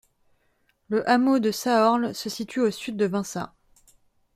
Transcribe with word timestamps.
Le 0.89 1.07
hameau 1.07 1.37
de 1.37 1.51
Sahorle 1.51 2.15
se 2.15 2.27
situe 2.27 2.61
au 2.61 2.71
sud 2.71 2.97
de 2.97 3.05
Vinça. 3.05 3.53